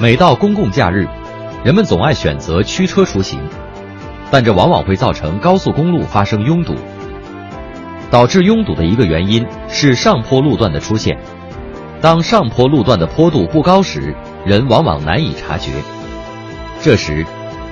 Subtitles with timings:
[0.00, 1.06] 每到公共假日，
[1.64, 3.40] 人们总爱选择驱车出行，
[4.28, 6.74] 但这往往会造成高速公路发生拥堵。
[8.10, 11.18] 导致拥堵的一个原因是上坡路段的出现。
[12.00, 15.70] 当上坡路段的坡度不高时，人往往难以察觉。
[16.82, 17.24] 这时，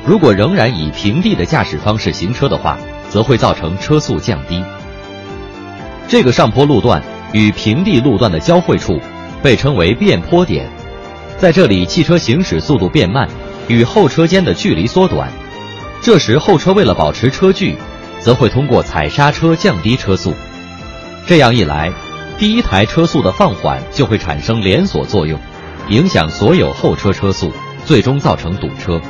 [0.06, 4.64] 如果仍然以平地的驾驶方式行车的话，则会造成车速降低。
[6.08, 7.02] 这个上坡路段
[7.32, 9.00] 与平地路段的交汇处
[9.42, 10.68] 被称为变坡点，
[11.42, 13.28] 在这里汽车行驶速度变慢，
[13.66, 15.28] 与后车间的距离缩短。
[16.00, 17.76] 这时后车为了保持车距，
[18.20, 20.32] 则会通过踩刹车降低车速。
[21.26, 21.92] 这样一来，
[22.38, 25.36] 第一台车速的放缓就会产生连锁作用，
[25.88, 27.52] 影响所有后车车速，
[27.84, 29.00] 最终造成堵车。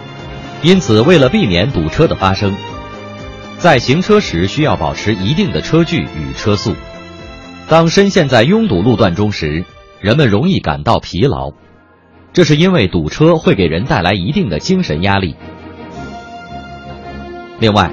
[0.63, 2.57] 因此，为了避免堵车的发生，
[3.59, 6.75] 在行车时需要保持一定的车距与车速。
[7.69, 9.63] 当深陷在拥堵路段中时，
[10.01, 11.53] 人们容易感到疲劳，
[12.33, 15.37] 这是因为堵车会给人带来一定的精神压力。
[17.61, 17.93] 另外，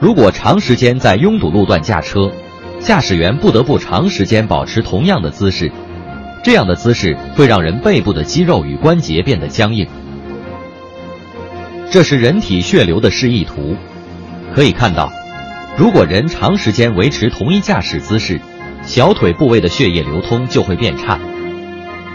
[0.00, 2.32] 如果长时间在拥堵路段驾车，
[2.80, 5.70] 驾驶员不得不长时间保持同样的姿势，
[6.42, 9.86] 这样的姿势会让人背部的肌肉与关节变得僵硬。
[11.90, 13.76] 这是人体血流的示意图，
[14.54, 15.12] 可以看到，
[15.76, 18.40] 如果人长时间维持同一驾驶姿势，
[18.82, 21.18] 小腿部位的血液流通就会变差。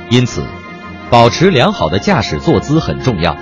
[0.10, 0.44] 因此，
[1.10, 3.36] 保持良好的驾驶坐姿很重要。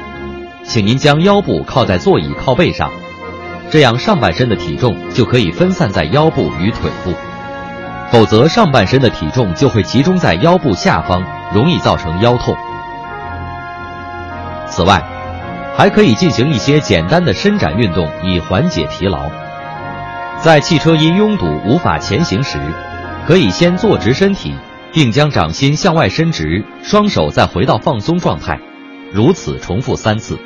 [0.64, 2.90] 请您将腰部靠在座椅靠背上。
[3.70, 7.14] 这样上半身的体重就可以分散在腰部与腿部，
[8.12, 12.56] 否则上半身的体重就会集中在腰部下方，容易造成腰痛。
[14.68, 15.04] 此外，
[15.76, 19.30] 还可以进行一些简单的伸展运动，以缓解疲劳。
[20.40, 22.60] 在汽车因拥堵无法前行时，
[23.26, 24.54] 可以先坐直身体，
[24.94, 28.60] 并将掌心向外伸直，双手再回到放松状态，
[29.12, 30.38] 如此重复三次。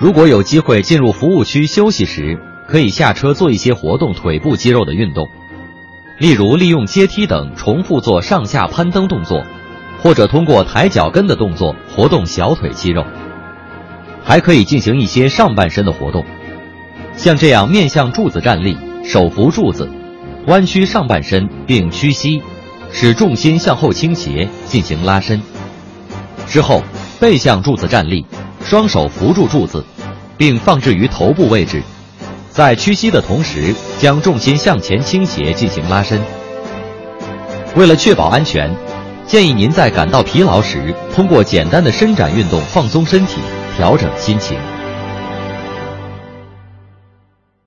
[0.00, 5.28] 如果有机会进入服务区休息时，可以下车做一些活动腿部肌肉的运动，
[6.18, 9.44] 例如利用阶梯等重复做上下攀登动作，
[10.02, 13.04] 或者通过抬脚跟的动作活动小腿肌肉。
[14.24, 16.24] 还可以进行一些上半身的活动，
[17.14, 19.90] 像这样面向柱子站立，手扶柱子，
[20.46, 22.42] 弯曲上半身并屈膝，
[22.92, 25.40] 使重心向后倾斜进行拉伸。
[26.46, 26.82] 之后
[27.18, 28.24] 背向柱子站立。
[28.62, 29.84] 双手扶住柱子，
[30.36, 31.82] 并放置于头部位置，
[32.50, 36.20] 在屈膝的同时，将重心向前倾斜进行拉伸。
[37.74, 38.70] 为了确保安全，
[39.26, 43.40] 建议您在感到疲劳时，通过简单的伸展运动放松身体，
[43.76, 44.56] 调整心情。